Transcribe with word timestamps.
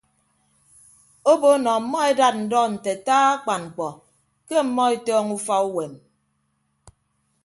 Obo 1.31 1.49
nọ 1.63 1.71
ọmmọ 1.79 1.97
edat 2.09 2.35
ndọ 2.43 2.61
nte 2.73 2.91
ataa 2.97 3.25
akpan 3.33 3.61
mkpọ 3.67 3.87
ke 4.45 4.53
ọmmọ 4.63 4.83
etọọñọ 4.95 5.33
ufa 5.37 5.55
uwem. 5.67 5.93